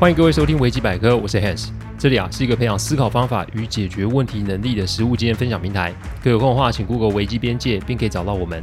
[0.00, 1.70] 欢迎各位收听维基百科，我是 Hans。
[1.98, 5.92] 这里啊是一个培养思考方法与解决问题能力的实务经验分享平台。
[6.22, 8.62] 各有空的话，请 Google 维基边界，并可以找到我们。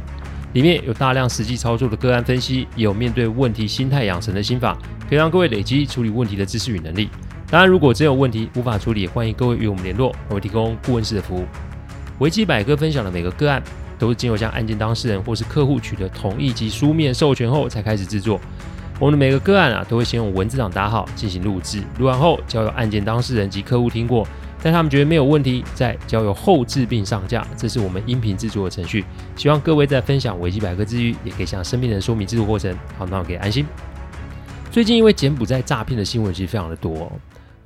[0.54, 4.78] 里面有大量实际操作的个案分析，也有面对问题心态养成的心法，
[5.10, 7.10] 可以让各位累积处理问题的知识与能力。
[7.50, 11.44] 当然，如果真有问题无法处理，欢迎各位与我们联络，我们提供顾问式的服务。
[12.18, 13.62] 维基百科分享的每个个案，
[13.98, 18.40] 都是经由向案件当事人或是客户取得同意及书面授权后才开始制作。
[18.98, 24.26] 我们的每个个案啊，都会先用文字档打好进行录制，录完后交由案件当事人及客户听过，
[24.62, 27.46] 但他们觉得没有问题，再交由后制并上架。
[27.58, 29.04] 这是我们音频制作的程序。
[29.36, 33.66] 希望各位在分享维基百科之余，也可以向身边人说明制作过程，好，那我可以安心。
[34.70, 37.12] 最近因为柬埔寨诈骗的新闻其实非常的多哦。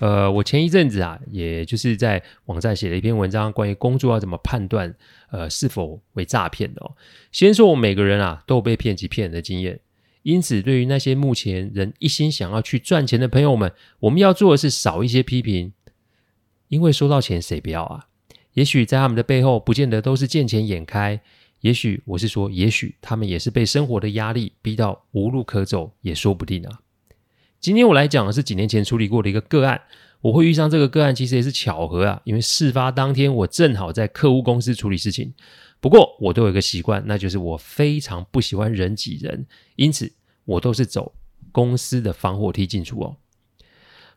[0.00, 4.92] 呃，我前一阵子啊，也就是在网站写了一篇文章，关于工作要怎么判断，
[5.30, 6.90] 呃，是否为诈骗的哦。
[7.30, 9.78] 先说，我们每个人啊，都有被骗及骗人的经验，
[10.22, 15.72] 因此，对于那些目前人一心想要去赚钱的朋友们，我们要做的是少一些批评，
[16.68, 18.06] 因为收到钱谁不要啊？
[18.52, 21.20] 也许在他们的背后，不见得都是见钱眼开，
[21.60, 26.80] 也许我是说，也许他们也是被生活的压力逼到无路可走，也说不定啊。
[27.58, 29.80] 今天我来讲的是几年前处理过的一个个案，
[30.20, 35.32] 我会遇上这个个案其实也是巧合啊，因为事发当天我正好在客户公司处理事情。
[36.20, 40.12] 我都有一个习惯，那就是我非常不喜欢人挤人，因此
[40.44, 41.14] 我都是走
[41.50, 43.16] 公司的防火梯进出哦。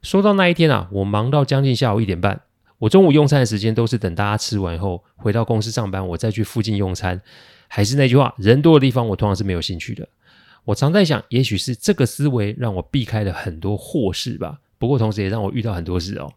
[0.02, 2.42] 说到那一天啊，我忙到将近下午一点半，
[2.78, 7.22] 我中午用餐的时间都是等大家吃完后回到公司上班，我再去附近用餐。
[7.70, 10.08] 还是那句话，人多的地方我通常是没有兴趣的。
[10.66, 14.60] 我常在想，也许是这个思维让我避开了很多祸事吧。
[14.78, 16.34] 不过，同时也让我遇到很多事哦。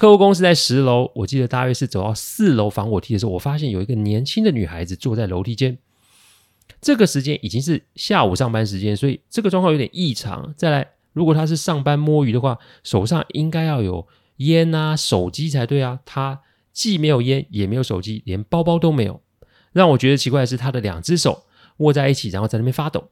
[0.00, 5.76] 客户公司在十楼，我记得大约是走到四楼防火梯的时候，我发现有一个年轻的女孩子坐在楼梯间。
[6.80, 10.54] 这个时间已经是下午上班时间，所以这个状况有点异常。
[10.56, 16.00] 再来，如果她是上班摸鱼的话，手上应该要有烟啊、手机才对啊。
[16.06, 16.40] 她
[16.72, 19.20] 既没有烟，也没有手机，连包包都没有。
[19.72, 21.44] 让我觉得奇怪的是，她的两只手
[21.76, 23.10] 握在一起，然后在那边发抖。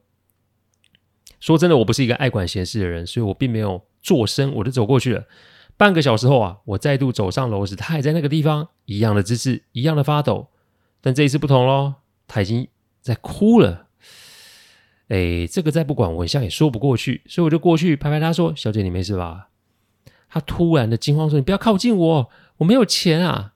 [1.39, 5.25] 说真的，我不是一个爱管闲事的人，所以我并没有作声，我就走过去了。
[5.79, 10.49] 半个小时后啊，我再度走上楼时，他还在那个地方，一样的姿势，一样的发抖，
[11.01, 11.95] 但这一次不同喽，
[12.27, 12.69] 他已经
[13.01, 13.87] 在哭了。
[15.07, 19.49] 哎，这个再不管，我好像也说不过去，所以我就过去拍拍他说：“小姐，你没事吧？”
[20.29, 23.55] 他突然的惊慌说：“你不要靠近我，我没有钱啊！”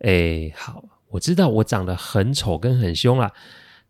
[0.00, 3.32] 哎，好，我知道我长得很丑跟很凶啊，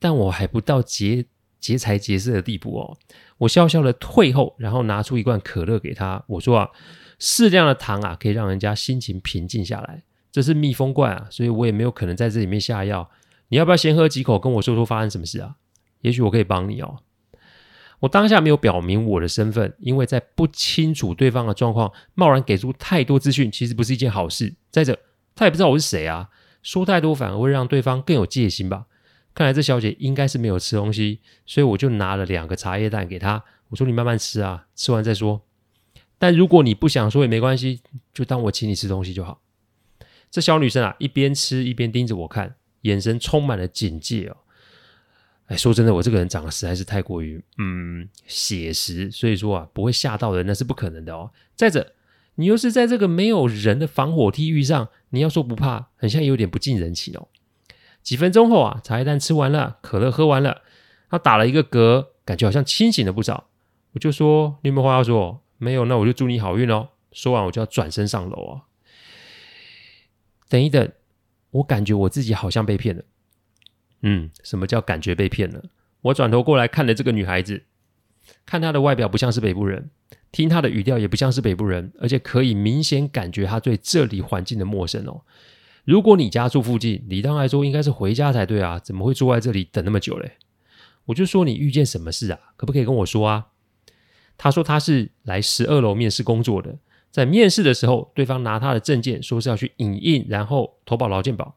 [0.01, 1.27] 但我还不到劫
[1.61, 2.97] 劫财劫色的地步哦。
[3.39, 6.25] 我笑笑的退后，然后拿出一罐可乐给他。
[6.27, 6.71] 我说啊，
[7.19, 10.03] 适量的糖啊，可以让人家心情平静下来。
[10.31, 13.11] 这是密封罐啊，所以我也没有可能在这里面下药。
[13.49, 15.57] 你要不要先喝几口，跟我说说发生什么事啊？
[16.03, 16.99] 也许我可以帮你哦。
[18.01, 24.55] 我当下没有表明我的身份，因为在不清楚对方的状况，贸然给出太多资讯，其实不是一件好事。
[24.71, 24.99] 再者，
[25.35, 26.29] 他也不知道我是谁啊，
[26.63, 28.85] 说太多反而会让对方更有戒心吧。
[29.35, 33.43] 看来这小姐应该是没有吃东西，所以我就拿了两个茶叶蛋给她。
[33.71, 35.46] 我说：“你慢慢吃啊，吃完再说。
[36.19, 37.81] 但如果你不想说也没关系，
[38.15, 39.41] 就当我请你吃东西就好。”
[40.31, 44.37] 这小女生啊，一边吃一边盯着我看，眼神充满了警戒哦。
[45.47, 51.31] 哎，说真的，我这个人长得实在是太过于嗯写实，所以说啊，不会吓到人那是不可能的哦。
[51.55, 51.93] 再者，
[52.35, 57.29] 你又是在这个没有人的防火梯遇上，你要说不怕，很像有点不近人情哦。
[58.03, 60.63] 几分钟后啊，茶叶蛋吃完了，可乐喝完了，
[61.09, 63.49] 他打了一个嗝，感觉好像清醒了不少。
[63.93, 66.89] 我就说：“你有没有话要说？”没有，那我就祝你好运哦。
[67.13, 68.63] 说完，我就要转身上楼啊。
[70.49, 70.93] 等一等，
[71.51, 73.03] 我感觉我自己好像被骗了。
[74.03, 75.65] 嗯，什么叫感觉被骗了？
[76.03, 77.65] 我转头过来看了这个女孩子，
[78.45, 79.91] 看她的外表不像是北部人，
[80.31, 85.23] 听她的语调也不像是北部人，而且可以明显感觉她对这里环境的陌生哦。
[85.85, 90.33] 如果你家住附近，理当来说应该是回家才对啊，怎么会住在这里等那么久嘞？
[91.07, 92.39] 我就说你遇见什么事啊？
[92.57, 93.47] 可不可以跟我说啊？
[94.39, 96.79] 他说他是来十二楼面试工作的，
[97.11, 101.57] 在面试的时候，对方拿他的证件说是要去影印，然后投保劳健保。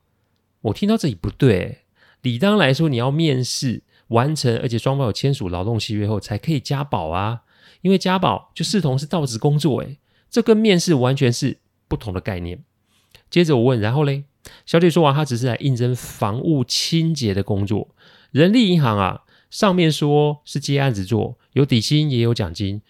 [0.62, 1.80] 我听到这里不对，
[2.22, 7.42] 理当来说你要面试完成，而且双方有签署劳动契约后才可以加保啊，
[7.81, 9.98] 因为加保就视同是到职工作，诶，
[10.30, 12.64] 这跟面试完全是不同的概念。
[13.30, 14.26] 接着我问，然后嘞？
[14.66, 17.90] 小姐说完，她只是来应征房屋清洁的工作。
[18.31, 22.81] 人力银行啊，上面说是接案子做，有底薪也有奖金，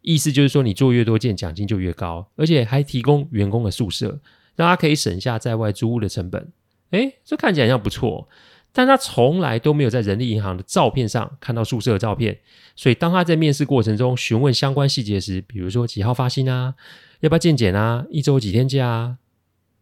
[0.00, 4.20] 意思就是说你做越多件，奖金就越高，而且还提供员工的宿舍，
[4.56, 6.52] 让他可以省下在外租屋的成本。
[6.90, 8.28] 诶，这看起来像不错。
[8.74, 12.38] 但他从来都没有在人力银行的照片上看到宿舍的照片，
[12.74, 16.74] 所以当他在面试过程中询问相关细节时，比如说几号发薪啊，
[17.20, 19.18] 要不要健检啊，一周几天假啊，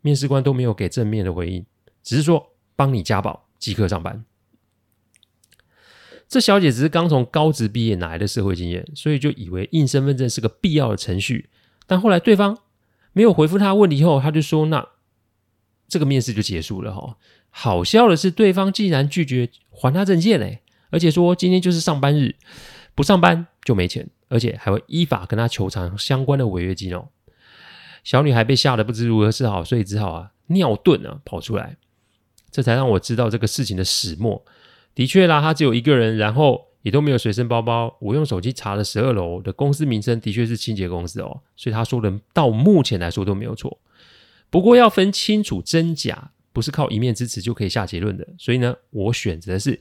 [0.03, 1.65] 面试官都没有给正面的回应，
[2.03, 4.25] 只是说帮你加保，即刻上班。
[6.31, 11.51] 这小姐只是刚从高职毕业哪来的社会经验，所以就以为印身份证是个必要的程序。
[11.89, 12.57] 但后来对方
[13.13, 14.87] 没有回复她问题后，她就说：“那
[15.89, 17.17] 这个面试就结束了哈。”
[17.51, 20.61] 好笑的是，对方竟然拒绝还她证件嘞，
[20.91, 22.37] 而且说今天就是上班日，
[22.95, 27.09] 不上班就没钱，而且还会依法跟她求偿相关的违约金哦。
[28.05, 31.77] 小女孩被吓得不知如何是好，所以只好啊尿遁啊跑出来，
[32.53, 34.45] 这才让我知道这个事情的始末。
[34.95, 37.97] 的确啦，他只有一个人，然后也都没有随身包包。
[38.01, 43.79] 我用手机查了十二楼的公司名称，的确是清洁公司哦，所以他说的到目前来说都没有错。
[44.51, 46.33] 不过要分清楚真假。
[46.53, 49.81] 不是靠一面之词就可以下结论的，所以呢，我选择是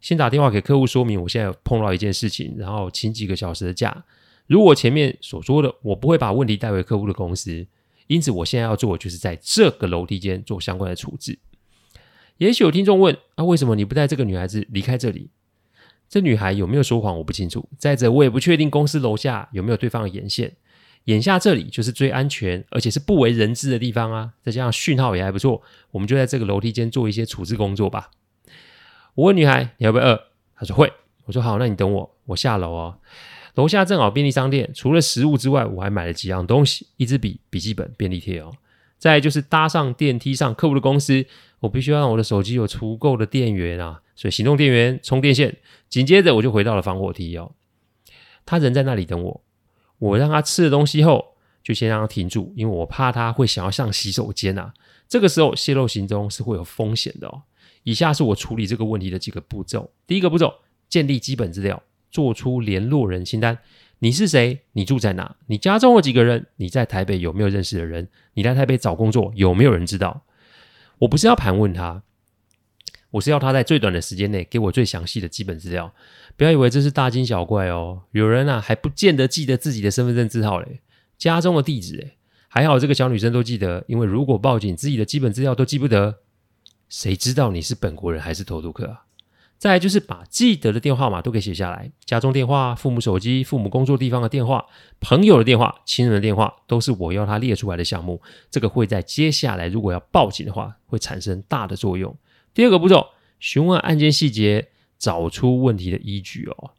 [0.00, 4.04] 先打电话给客户说明我现在碰到一件事情，然后请几个小时的假。
[4.48, 7.64] 如果前面所说的，我不会把问题带回客户的公司，
[8.08, 11.38] 因此我现在要做的就是在这个楼梯间做相关的处置。
[12.40, 15.28] 也许有听众问：啊，为什么你不带这个女孩子离开这里？
[16.08, 17.18] 这女孩有没有说谎？
[17.18, 17.68] 我不清楚。
[17.76, 20.56] 再者，我也不确定公司楼下有没有对方的眼线。
[21.04, 24.32] 眼下这里就是最安全，而且是不为人知的地方啊！
[24.42, 25.60] 再加上讯号也还不错，
[25.90, 28.10] 我们就在这个楼梯间做一些处置工作吧。
[29.14, 30.20] 我问女孩：“你要不要饿？”
[30.56, 30.90] 她说：“会。”
[31.26, 32.98] 我说：“好，那你等我，我下楼哦。”
[33.56, 38.50] 楼下正好便利商店，除了食物之外，我还买了几样东西：一支笔、笔记本、便利贴哦。
[39.00, 41.26] 再就是搭上电梯上客户的公司，
[41.58, 45.56] 我必须要让我的手机有足够的电源啊，所以行动电源、充电线。
[45.88, 47.52] 紧接着我就回到了防火梯哦。
[48.44, 49.42] 他人在那里等我。
[49.98, 54.72] 我让他吃了东西后，就先让他停住，因为我怕他会想要上洗手间啊。
[55.08, 57.42] 这个时候泄露行踪是会有风险的哦。
[57.82, 60.54] 以下是我处理这个问题的几个步骤：第一个步骤，
[60.88, 63.58] 建立基本资料，做出联络人清单。
[64.02, 64.60] 你是谁？
[64.72, 65.36] 你住在哪？
[65.46, 66.46] 你家中有几个人？
[66.56, 68.08] 你在台北有没有认识的人？
[68.32, 70.22] 你来台北找工作有没有人知道？
[71.00, 72.02] 我不是要盘问他。
[73.10, 75.92] 我是要他在最短的时间内给我最详细的基本资料，
[76.36, 78.02] 不要以为这是大惊小怪哦。
[78.12, 80.80] 有人啊还不见得记得自己的身份证字号嘞，
[81.18, 82.16] 家中的地址诶，
[82.48, 86.20] 还好这个小女生都记得，因为如果报警自己的基本资料都记不得，
[86.88, 89.04] 谁知道你是本国人还是偷渡客啊？
[89.60, 94.64] 再就是把记得的电话号码都给写下来，家中电话、父母手机、父母工作地方的电话、
[95.00, 98.22] 朋友的电话、亲人的电话，都是我要他列出来的项目。
[98.50, 102.16] 这个会在接下来如果要报警的话，会产生大的作用。
[102.54, 103.08] 第二个步骤，
[103.38, 104.68] 询问案件细节，
[104.98, 106.70] 找出问题的依据哦。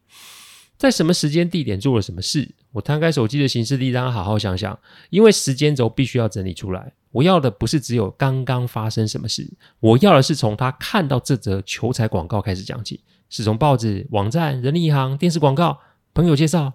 [0.82, 2.56] 在什么时间地点做了什么事？
[2.72, 4.76] 我摊开手机的行事历，让他好好想想。
[5.10, 6.92] 因为时间轴必须要整理出来。
[7.12, 9.48] 我要的不是只有刚刚发生什么事，
[9.78, 12.98] 我要的是从他看到这则求财广告开始讲起，
[13.30, 15.78] 是从报纸、网站、人力银行、电视广告、
[16.14, 16.72] 朋友介绍，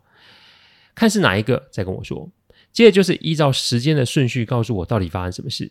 [0.95, 2.31] 看是哪一个，再跟我说。
[2.71, 5.69] 接着就是依照时间的顺序告诉我到底发生什么事。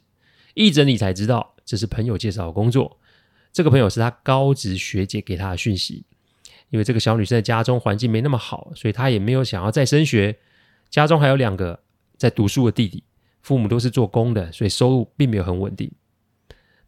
[0.53, 2.99] 一整理才知道这是朋友介绍的工作。
[3.51, 6.05] 这个朋友是他高职学姐给他的讯息，
[6.71, 10.37] 因为这个小女生的家中环境没那么好，所以她也没有想要再升学。
[10.91, 11.79] 家中还有两个
[12.17, 13.03] 在读书的弟弟，
[13.43, 15.91] 父母都是做工的，所以收入并没有很稳定。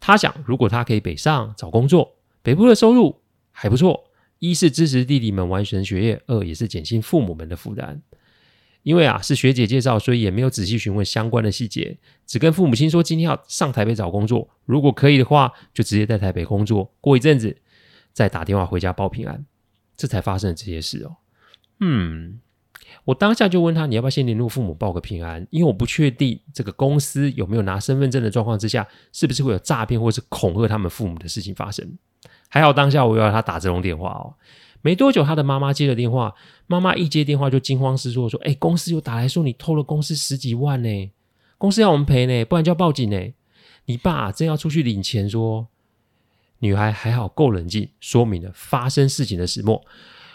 [0.01, 3.21] 她想，如果她可以北上找工作，北部的收入
[3.51, 4.05] 还不错，
[4.39, 8.01] 一是支持弟弟们完成学业，二也是减轻父母们的负担。
[8.85, 17.55] 因为啊是学姐介绍，所以也没有仔细询问相关的细节，只跟父母亲说今天要上台北找工作，如果可以的话，就直接在台北工作，过一阵子
[18.13, 19.45] 再打电话回家报平安，
[19.99, 21.17] 这才发生了这些事哦。
[21.81, 22.41] 嗯，
[23.05, 25.47] 我当下就问他，你要不要先联络父母报个平安？
[25.51, 31.99] 因为我不确定这个公司有没有拿身份证的状况之下，是不是会有诈骗或是恐吓他们父母的事情发生？
[32.49, 34.33] 还好当下我要他打这种电话哦。
[34.81, 36.33] 没多久，他的妈妈接了电话。
[36.69, 41.11] 妈妈一接电话就惊慌失措，说：“哎，公司又打来说你偷了公司十几万呢，
[41.59, 43.21] 公司要我们赔呢，不然就要报警呢。”
[43.87, 45.67] 你爸正要出去领钱，说
[46.61, 49.85] ：“女孩还好够冷静，说明了发生事情的始末。”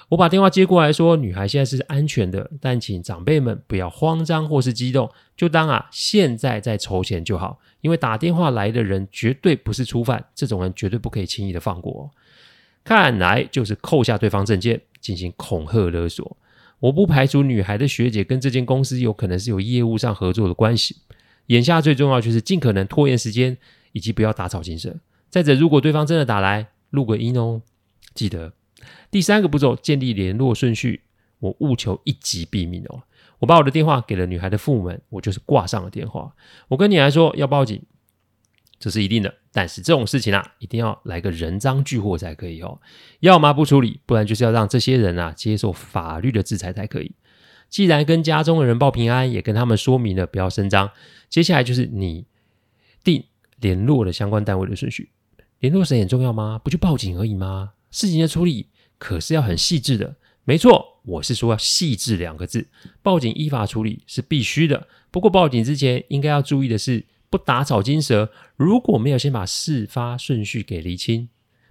[0.10, 7.60] 我把电话接过来说：“女孩现在是安全的，但请长辈们不要慌张或是激动，就当啊现在在筹钱就好。
[7.82, 12.12] 因为打电话来的人绝对不是初犯，这种人绝对不可以轻易的放过。”
[12.84, 16.36] 看来就是扣下对方证件进行恐吓勒索。
[16.80, 20.98] 我不排除女孩的学姐跟这间公司有可能是有业务上合作的关系。
[21.48, 23.58] 眼下最重要就是尽可能拖延时间，
[23.94, 24.94] 以及不要打草惊蛇。
[25.34, 27.64] 再者，如果对方真的打来，录个音哦。
[28.14, 28.54] 记得
[29.10, 31.02] 第三个步骤，建立联络顺序。
[31.40, 33.02] 我务求一击毙命哦。
[33.40, 36.36] 我把我的电话给了女孩的父母们，我就是挂上了电话。
[36.68, 37.82] 我跟女孩说要报警。
[38.78, 39.34] 这是一定的。
[39.52, 42.80] 但是这种事情啊，一定要来个人赃俱获才可以哦。
[43.20, 47.16] 要么不处理，不然就是要让这些人啊接受法律的制裁才可以。
[47.70, 50.92] 既然跟家中的人报平安，也跟他们说明了不要声张，
[51.28, 52.28] 接下来就是你
[53.04, 53.24] 定
[53.60, 55.10] 联络的相关单位的顺序。
[55.64, 56.60] 联络谁很重要吗？
[56.62, 57.72] 不就报警而已吗？
[57.90, 58.68] 事情的处理
[58.98, 60.18] 可是要很细致的。
[60.44, 62.68] 没错，我是说要细致两个字。
[63.02, 67.06] 报警依法处理是必须的，不过报警之前应该要注意的是。
[67.30, 71.30] 不打草惊蛇，如果没有先把事发顺序给厘清，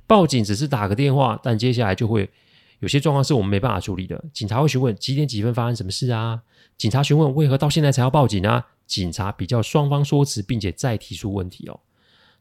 [0.09, 2.29] 报警只是打个电话，但接下来就会
[2.81, 4.25] 有些状况是我们没办法处理的。
[4.33, 6.43] 警察会询问几点几分发生什么事啊？
[6.77, 8.67] 警察询问为何到现在才要报警啊？
[8.89, 11.79] 警察比较双方说辞，并且再提出问题哦，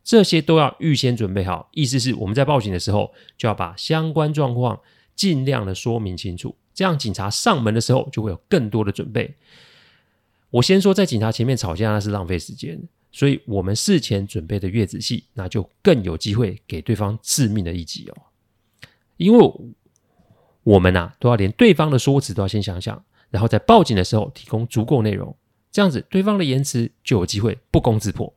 [0.04, 1.70] 这些都要预先准备好。
[1.74, 4.80] 意思是我们在报警的时候就要把相关状况
[5.16, 9.36] 尽量的说明清楚，这样警察上门的时候就会有更多的准备。
[10.50, 12.82] 我先说，在警察前面吵架那是浪费时间。
[13.14, 18.16] 所以，我们事前准备的越仔细，那就更有机会给对方致命的一击哦。
[19.18, 19.54] 因为
[20.64, 25.36] 我们呐，都要连对方的说辞都要先想想，然后在报警的时候提供足够内容，
[25.74, 28.34] 这样子对方的言辞就有机会不攻自破。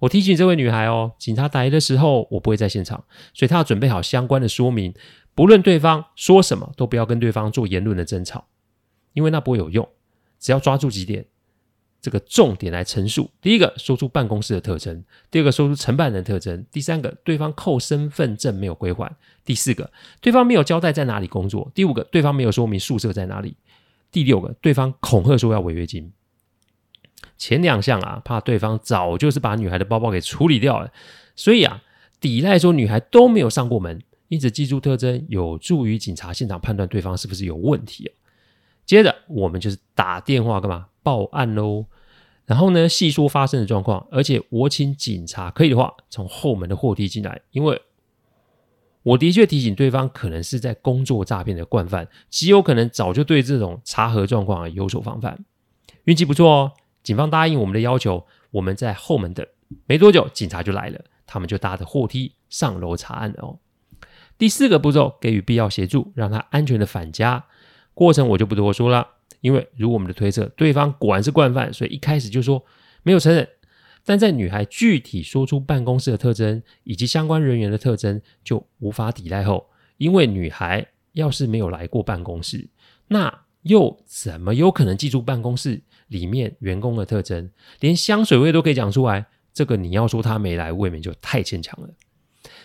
[0.00, 4.94] 我提醒这位女孩哦，警察来的时候我不会在现场，所以她要准备好相关的说明，
[5.34, 8.46] 不论对方说什么，都不要跟对方做言论的争吵，
[9.12, 9.88] 因为那不会有用。
[10.38, 11.26] 只要抓住几点。
[12.00, 15.02] 这个重点来陈述：第一个，说出办公室的特征；
[15.32, 19.08] 第二个，说出承办人的特征；第三个，对方扣身份证没有归还；
[19.44, 19.90] 第四个，
[20.20, 23.50] 对方没有交代在哪里工作；第五个，对方没有说明宿舍在哪里；
[24.12, 26.08] 第六个，对方恐吓说要违约金。
[27.38, 30.92] 前两项啊，怕对方早就是把女孩的包包给处理掉了，
[31.36, 31.82] 所以啊，
[32.20, 38.10] 抵赖说女孩都没有上过门，因此记住特征有助于警察现场判断对方是不是有问题啊。
[38.84, 40.88] 接着我们就是打电话干嘛？
[41.02, 41.86] 报案喽，
[42.44, 47.80] 然后呢，细说发生的状况，而且我请警察可以的话，从后门的货梯进来，因为
[49.02, 55.44] 我的确提醒对方，可能是在工作诈骗的惯犯，极有可能早就对这种查核状况有所防范。
[56.04, 59.46] 运气不错哦，警方答应我们的要求，我们在后门等，
[59.86, 63.58] 没多久警察就来了，他们就搭着货梯上楼查案了哦。
[64.36, 67.44] 第四个步骤，给予必要协助，让他安全的返家，
[67.94, 69.06] 过程我就不多说了。
[69.40, 72.64] 因为如我们的推测，对方果然是惯犯，所以一开始就说
[73.02, 73.48] 没有承认。
[74.04, 82.68] 但在女孩具体说出办公室的特征以及相关人员的特征，就无法抵赖后，因为女孩要是没有来过办公室，
[83.08, 87.50] 那又怎么有可能记住办公室里面员工的特征？
[87.80, 91.88] 连香水味都可以讲出来，这个你要说他没来，未免就太牵强了。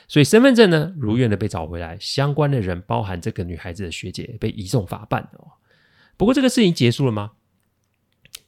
[0.07, 5.53] 所以身份证呢，如愿的被找回来，相关的人包含这个女孩子的学姐被移送法办哦。
[6.17, 7.31] 不过这个事情结束了吗？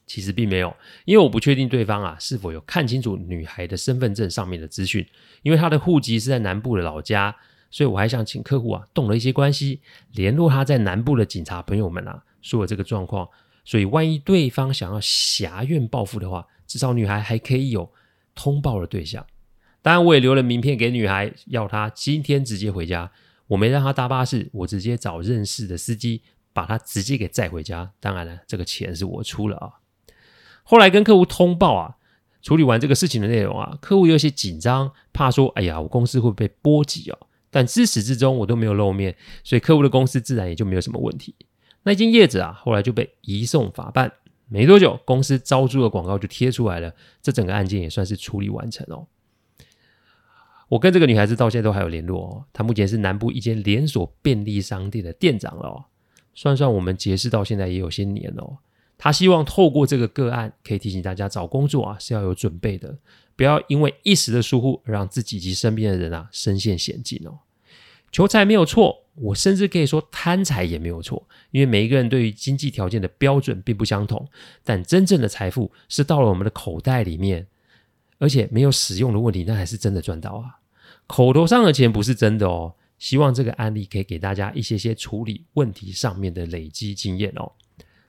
[0.06, 5.04] 其实并没有，因为我不确定对方啊是否有看清楚女孩的身份证上面的资讯，
[5.42, 7.34] 因为她的户籍是在南部的老家，
[7.72, 9.80] 所以我还想请客户啊动了一些关系，
[10.12, 13.28] 联络他在南部的警察朋友们啊，说了这个状况，
[13.66, 17.92] 所以万一对方想要挟怨报复的话，至少女孩还可以有
[18.34, 19.26] 通报的对象。
[19.82, 23.12] 当然，我也留了名片给女孩，要她今天直接回家，
[23.48, 26.22] 我没让她搭巴士，我直接找认识的司机。
[26.56, 29.72] 把她直接给载回家，当然了，这个钱是我出了啊。
[30.62, 31.96] 后来跟客户通报啊，
[32.40, 37.18] 处理完这个事情的内容啊，客户有些紧张，怕说，哎呀，我公司会被波及哦。
[37.50, 41.34] 但自始至终我都没有露面，所以客户的公司自然也就没有什么问题。
[41.86, 44.12] 那间叶子啊，后来就被移送法办，
[44.48, 49.06] 没多久，公司招租的广告就贴出来了，这整个案件也算是处理完成哦。
[50.68, 55.84] 我跟这个女孩子到现在都还有联络哦，她目前是南部一间连锁便利商店的店长了哦。
[56.34, 58.58] 算算，我们结识到现在也有些年哦。
[58.98, 62.98] 她希望透过这个个案，可以提醒大家找工作啊是要有准备的，
[63.36, 67.38] 不要因为一时的疏忽，让自己及身边的人啊身陷险境哦。
[68.10, 74.28] 求财没有错，我甚至可以说贪财也没有错，因为每一个人对于经济条件的标准并不相同。
[74.62, 77.46] 但真正的财富是到了我们的口袋里面，
[78.18, 80.60] 而且没有使用的问题，那还是真的赚到啊。
[81.06, 82.74] 口头上的钱不是真的哦。
[82.98, 87.52] 希望这个案例可以给大家一些些处理问题上面的累积经验哦。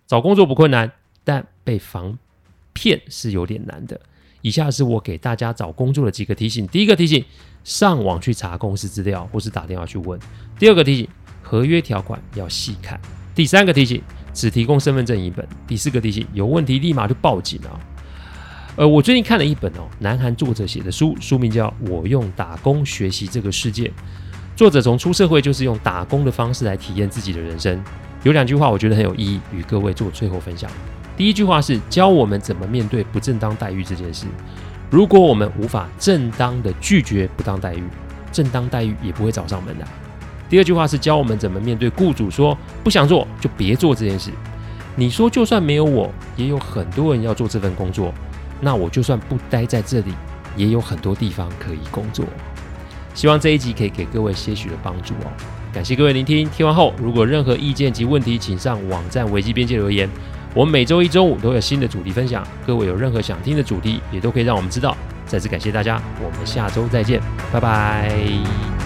[0.06, 0.90] 找工作不困难，
[1.24, 2.18] 但被防
[2.72, 4.00] 骗是有点难的。
[4.48, 7.22] 以下是我给大家找工作的几个提醒：第一个提醒，
[7.66, 10.18] 上网去查公司资料，或是打电话去问；
[10.58, 11.06] 第二个提醒，
[11.42, 12.98] 合约条款要细看；
[13.36, 14.02] 第三个提醒，
[14.34, 17.76] 只提供身份证一本；第四个提醒，有问题立马就报警啊。
[18.78, 23.90] 呃，我最近看了一本哦，南韩作者写的书，书名叫《我用打工学习这个世界》。
[24.56, 27.84] 作者从出社会就是用打工的方式来体验自己的人生。
[28.24, 30.72] 有两句话我觉得很有意义，与各位做最后分享。
[31.18, 34.28] 第一句话是教我们怎么面对不正当待遇这件事。
[34.92, 37.84] 如果我们无法正当的拒绝不当待遇，
[38.32, 39.88] 正当待遇也不会找上门来。
[40.48, 44.30] 第二句话是教我们怎么面对雇主说不想做就别做这件事。
[44.96, 48.14] 你说就算没有我，也有很多人要做这份工作，
[48.62, 50.14] 那我就算不待在这里，
[50.56, 52.24] 也有很多地方可以工作。
[53.16, 55.32] 希望这一集可以给各位些许的帮助哦。
[55.74, 60.08] 感谢各位聆听，听完后如果任何意见及问题，请上网站危机边界留言。
[60.58, 64.98] 我们每周一、周五都有新的主题分享，各位有任何想听的主题，也都可以让我们知道。
[65.28, 67.22] 再次感谢大家，我们下周再见，
[67.54, 68.77] 拜拜。